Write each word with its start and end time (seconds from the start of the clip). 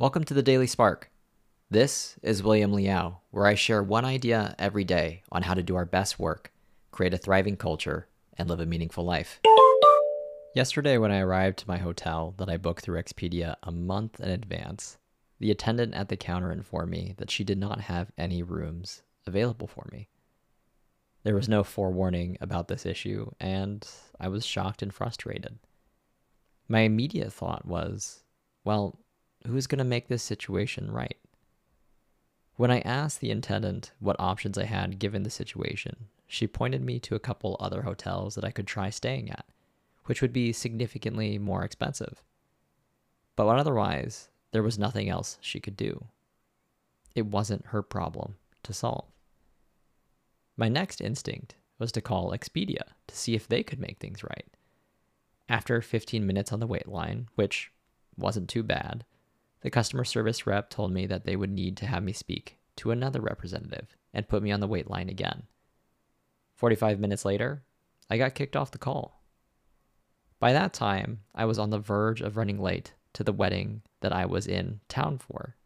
Welcome 0.00 0.22
to 0.26 0.34
the 0.34 0.44
Daily 0.44 0.68
Spark. 0.68 1.10
This 1.72 2.20
is 2.22 2.40
William 2.40 2.72
Liao, 2.72 3.18
where 3.32 3.48
I 3.48 3.56
share 3.56 3.82
one 3.82 4.04
idea 4.04 4.54
every 4.56 4.84
day 4.84 5.24
on 5.32 5.42
how 5.42 5.54
to 5.54 5.62
do 5.64 5.74
our 5.74 5.84
best 5.84 6.20
work, 6.20 6.52
create 6.92 7.14
a 7.14 7.18
thriving 7.18 7.56
culture, 7.56 8.06
and 8.36 8.48
live 8.48 8.60
a 8.60 8.64
meaningful 8.64 9.04
life. 9.04 9.40
Yesterday, 10.54 10.98
when 10.98 11.10
I 11.10 11.18
arrived 11.18 11.58
to 11.58 11.68
my 11.68 11.78
hotel 11.78 12.32
that 12.38 12.48
I 12.48 12.58
booked 12.58 12.84
through 12.84 13.02
Expedia 13.02 13.56
a 13.64 13.72
month 13.72 14.20
in 14.20 14.28
advance, 14.28 14.98
the 15.40 15.50
attendant 15.50 15.94
at 15.94 16.10
the 16.10 16.16
counter 16.16 16.52
informed 16.52 16.92
me 16.92 17.14
that 17.18 17.32
she 17.32 17.42
did 17.42 17.58
not 17.58 17.80
have 17.80 18.12
any 18.16 18.40
rooms 18.44 19.02
available 19.26 19.66
for 19.66 19.88
me. 19.90 20.06
There 21.24 21.34
was 21.34 21.48
no 21.48 21.64
forewarning 21.64 22.38
about 22.40 22.68
this 22.68 22.86
issue, 22.86 23.32
and 23.40 23.84
I 24.20 24.28
was 24.28 24.46
shocked 24.46 24.80
and 24.80 24.94
frustrated. 24.94 25.58
My 26.68 26.82
immediate 26.82 27.32
thought 27.32 27.66
was, 27.66 28.22
well, 28.62 29.00
who's 29.48 29.66
going 29.66 29.78
to 29.78 29.84
make 29.84 30.08
this 30.08 30.22
situation 30.22 30.90
right? 30.90 31.16
When 32.56 32.70
I 32.70 32.80
asked 32.80 33.20
the 33.20 33.30
intendant 33.30 33.92
what 34.00 34.16
options 34.18 34.58
I 34.58 34.64
had 34.64 34.98
given 34.98 35.22
the 35.22 35.30
situation, 35.30 36.06
she 36.26 36.46
pointed 36.46 36.82
me 36.82 36.98
to 37.00 37.14
a 37.14 37.20
couple 37.20 37.56
other 37.58 37.82
hotels 37.82 38.34
that 38.34 38.44
I 38.44 38.50
could 38.50 38.66
try 38.66 38.90
staying 38.90 39.30
at, 39.30 39.46
which 40.06 40.20
would 40.20 40.32
be 40.32 40.52
significantly 40.52 41.38
more 41.38 41.64
expensive. 41.64 42.22
But 43.36 43.46
otherwise, 43.46 44.28
there 44.52 44.62
was 44.62 44.78
nothing 44.78 45.08
else 45.08 45.38
she 45.40 45.60
could 45.60 45.76
do. 45.76 46.06
It 47.14 47.26
wasn't 47.26 47.66
her 47.66 47.82
problem 47.82 48.36
to 48.64 48.72
solve. 48.72 49.06
My 50.56 50.68
next 50.68 51.00
instinct 51.00 51.54
was 51.78 51.92
to 51.92 52.00
call 52.00 52.32
Expedia 52.32 52.82
to 53.06 53.16
see 53.16 53.34
if 53.34 53.46
they 53.46 53.62
could 53.62 53.78
make 53.78 53.98
things 53.98 54.24
right. 54.24 54.46
After 55.48 55.80
15 55.80 56.26
minutes 56.26 56.52
on 56.52 56.60
the 56.60 56.66
wait 56.66 56.88
line, 56.88 57.28
which 57.36 57.70
wasn't 58.16 58.48
too 58.48 58.62
bad, 58.62 59.04
the 59.60 59.70
customer 59.70 60.04
service 60.04 60.46
rep 60.46 60.70
told 60.70 60.92
me 60.92 61.06
that 61.06 61.24
they 61.24 61.36
would 61.36 61.50
need 61.50 61.76
to 61.78 61.86
have 61.86 62.02
me 62.02 62.12
speak 62.12 62.58
to 62.76 62.90
another 62.90 63.20
representative 63.20 63.96
and 64.14 64.28
put 64.28 64.42
me 64.42 64.52
on 64.52 64.60
the 64.60 64.68
wait 64.68 64.88
line 64.88 65.08
again. 65.08 65.44
45 66.54 66.98
minutes 66.98 67.24
later, 67.24 67.62
I 68.10 68.18
got 68.18 68.34
kicked 68.34 68.56
off 68.56 68.70
the 68.70 68.78
call. 68.78 69.22
By 70.40 70.52
that 70.52 70.72
time, 70.72 71.20
I 71.34 71.44
was 71.44 71.58
on 71.58 71.70
the 71.70 71.78
verge 71.78 72.20
of 72.20 72.36
running 72.36 72.60
late 72.60 72.94
to 73.14 73.24
the 73.24 73.32
wedding 73.32 73.82
that 74.00 74.12
I 74.12 74.26
was 74.26 74.46
in 74.46 74.80
town 74.88 75.18
for, 75.18 75.56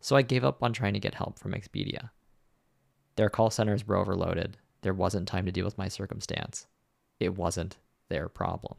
so 0.00 0.16
I 0.16 0.22
gave 0.22 0.44
up 0.44 0.62
on 0.62 0.72
trying 0.72 0.94
to 0.94 1.00
get 1.00 1.14
help 1.14 1.38
from 1.38 1.52
Expedia. 1.52 2.10
Their 3.16 3.30
call 3.30 3.50
centers 3.50 3.86
were 3.86 3.96
overloaded. 3.96 4.56
There 4.82 4.94
wasn't 4.94 5.28
time 5.28 5.46
to 5.46 5.52
deal 5.52 5.64
with 5.64 5.78
my 5.78 5.88
circumstance. 5.88 6.66
It 7.18 7.36
wasn't 7.36 7.78
their 8.08 8.28
problem. 8.28 8.76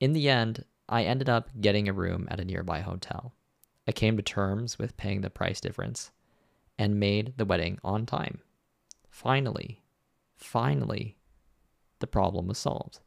In 0.00 0.12
the 0.12 0.28
end, 0.28 0.64
I 0.88 1.04
ended 1.04 1.28
up 1.28 1.50
getting 1.60 1.88
a 1.88 1.92
room 1.92 2.26
at 2.30 2.40
a 2.40 2.44
nearby 2.44 2.80
hotel. 2.80 3.34
I 3.86 3.92
came 3.92 4.16
to 4.16 4.22
terms 4.22 4.78
with 4.78 4.96
paying 4.96 5.20
the 5.20 5.30
price 5.30 5.60
difference 5.60 6.12
and 6.78 7.00
made 7.00 7.34
the 7.36 7.44
wedding 7.44 7.78
on 7.84 8.06
time. 8.06 8.40
Finally, 9.10 9.82
finally, 10.36 11.18
the 11.98 12.06
problem 12.06 12.46
was 12.46 12.58
solved. 12.58 13.00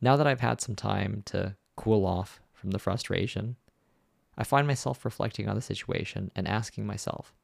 Now 0.00 0.16
that 0.16 0.26
I've 0.26 0.40
had 0.40 0.60
some 0.60 0.74
time 0.74 1.22
to 1.26 1.56
cool 1.76 2.06
off 2.06 2.40
from 2.52 2.70
the 2.70 2.78
frustration, 2.78 3.56
I 4.36 4.44
find 4.44 4.66
myself 4.66 5.04
reflecting 5.04 5.48
on 5.48 5.56
the 5.56 5.62
situation 5.62 6.30
and 6.36 6.46
asking 6.46 6.86
myself, 6.86 7.34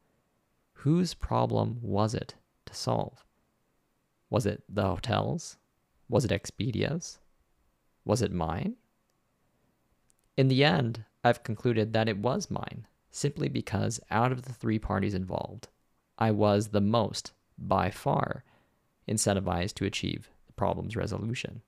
whose 0.73 1.15
problem 1.15 1.78
was 1.83 2.15
it 2.15 2.34
to 2.67 2.75
solve? 2.75 3.25
Was 4.31 4.47
it 4.47 4.62
the 4.69 4.83
hotels? 4.83 5.56
Was 6.09 6.25
it 6.25 6.33
Expedia's? 6.33 7.19
Was 8.07 8.23
it 8.23 8.33
mine? 8.33 8.77
In 10.37 10.47
the 10.49 10.65
end, 10.65 11.05
I've 11.25 11.43
concluded 11.43 11.93
that 11.93 12.09
it 12.09 12.19
was 12.19 12.51
mine, 12.51 12.87
simply 13.11 13.49
because 13.49 14.01
out 14.11 14.31
of 14.31 14.43
the 14.43 14.53
three 14.53 14.79
parties 14.79 15.12
involved, 15.12 15.69
I 16.17 16.31
was 16.31 16.69
the 16.69 16.81
most, 16.81 17.33
by 17.59 17.91
far, 17.91 18.45
incentivized 19.09 19.75
to 19.75 19.87
achieve 19.87 20.31
the 20.47 20.53
problem's 20.53 20.95
resolution. 20.95 21.62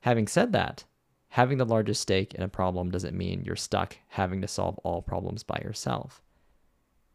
Having 0.00 0.28
said 0.28 0.52
that, 0.52 0.84
having 1.28 1.58
the 1.58 1.66
largest 1.66 2.00
stake 2.00 2.32
in 2.32 2.42
a 2.42 2.48
problem 2.48 2.90
doesn't 2.90 3.16
mean 3.16 3.44
you're 3.44 3.56
stuck 3.56 3.98
having 4.08 4.40
to 4.40 4.48
solve 4.48 4.78
all 4.78 5.02
problems 5.02 5.42
by 5.42 5.60
yourself. 5.62 6.22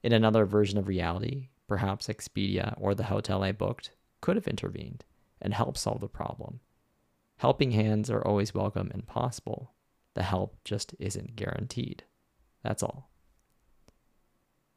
In 0.04 0.14
another 0.14 0.46
version 0.46 0.78
of 0.78 0.88
reality, 0.88 1.48
perhaps 1.68 2.08
Expedia 2.08 2.76
or 2.80 2.94
the 2.94 3.06
hotel 3.06 3.44
I 3.44 3.52
booked 3.52 3.90
could 4.22 4.36
have 4.36 4.48
intervened 4.48 5.04
and 5.42 5.56
helped 5.56 5.80
solve 5.80 6.02
the 6.02 6.08
problem. 6.08 6.60
Helping 7.38 7.72
hands 7.72 8.10
are 8.10 8.26
always 8.26 8.54
welcome 8.54 8.90
and 8.94 9.06
possible. 9.06 9.74
The 10.14 10.24
help 10.24 10.58
just 10.64 10.96
isn't 11.00 11.36
guaranteed. 11.36 12.04
That's 12.64 12.82
all. 12.82 13.10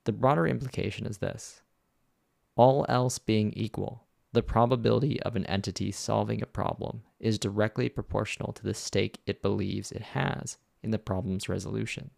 The 0.04 0.12
broader 0.12 0.46
implication 0.46 1.06
is 1.06 1.18
this 1.18 1.62
all 2.56 2.84
else 2.88 3.20
being 3.20 3.52
equal, 3.52 4.08
the 4.32 4.42
probability 4.42 5.22
of 5.22 5.36
an 5.36 5.46
entity 5.46 5.92
solving 5.92 6.42
a 6.42 6.46
problem 6.46 7.02
is 7.20 7.38
directly 7.38 7.88
proportional 7.88 8.52
to 8.52 8.62
the 8.62 8.74
stake 8.74 9.20
it 9.26 9.42
believes 9.42 9.92
it 9.92 10.02
has 10.02 10.58
in 10.82 10.90
the 10.90 10.98
problem's 10.98 11.48
resolution. 11.48 12.10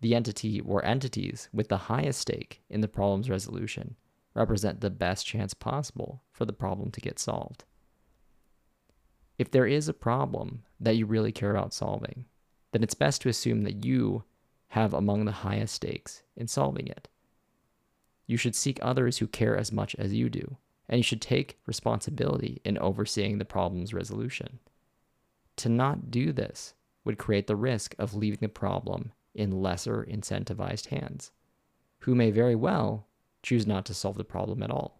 The 0.00 0.14
entity 0.14 0.60
or 0.60 0.84
entities 0.84 1.48
with 1.52 1.68
the 1.68 1.76
highest 1.76 2.20
stake 2.20 2.62
in 2.70 2.80
the 2.80 2.88
problem's 2.88 3.28
resolution 3.28 3.96
represent 4.32 4.80
the 4.80 4.90
best 4.90 5.26
chance 5.26 5.54
possible 5.54 6.22
for 6.32 6.44
the 6.44 6.52
problem 6.52 6.90
to 6.92 7.00
get 7.00 7.18
solved. 7.18 7.64
If 9.40 9.50
there 9.50 9.66
is 9.66 9.88
a 9.88 9.94
problem 9.94 10.64
that 10.80 10.96
you 10.96 11.06
really 11.06 11.32
care 11.32 11.50
about 11.50 11.72
solving, 11.72 12.26
then 12.72 12.82
it's 12.82 12.92
best 12.92 13.22
to 13.22 13.30
assume 13.30 13.62
that 13.62 13.86
you 13.86 14.24
have 14.68 14.92
among 14.92 15.24
the 15.24 15.32
highest 15.32 15.76
stakes 15.76 16.22
in 16.36 16.46
solving 16.46 16.88
it. 16.88 17.08
You 18.26 18.36
should 18.36 18.54
seek 18.54 18.78
others 18.82 19.16
who 19.16 19.26
care 19.26 19.56
as 19.56 19.72
much 19.72 19.94
as 19.94 20.12
you 20.12 20.28
do, 20.28 20.58
and 20.90 20.98
you 20.98 21.02
should 21.02 21.22
take 21.22 21.58
responsibility 21.64 22.60
in 22.66 22.76
overseeing 22.76 23.38
the 23.38 23.46
problem's 23.46 23.94
resolution. 23.94 24.58
To 25.56 25.70
not 25.70 26.10
do 26.10 26.32
this 26.32 26.74
would 27.06 27.16
create 27.16 27.46
the 27.46 27.56
risk 27.56 27.94
of 27.98 28.14
leaving 28.14 28.40
the 28.42 28.48
problem 28.50 29.12
in 29.34 29.62
lesser 29.62 30.04
incentivized 30.04 30.88
hands, 30.88 31.30
who 32.00 32.14
may 32.14 32.30
very 32.30 32.54
well 32.54 33.06
choose 33.42 33.66
not 33.66 33.86
to 33.86 33.94
solve 33.94 34.18
the 34.18 34.22
problem 34.22 34.62
at 34.62 34.70
all. 34.70 34.99